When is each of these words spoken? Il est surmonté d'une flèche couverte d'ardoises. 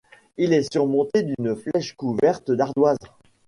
Il 0.37 0.51
est 0.53 0.73
surmonté 0.73 1.21
d'une 1.21 1.55
flèche 1.55 1.93
couverte 1.95 2.49
d'ardoises. 2.51 2.97